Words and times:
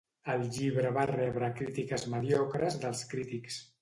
El 0.35 0.45
llibre 0.55 0.93
va 0.95 1.03
rebre 1.11 1.49
crítiques 1.59 2.07
mediocres 2.15 2.79
dels 2.87 3.05
crítics. 3.13 3.63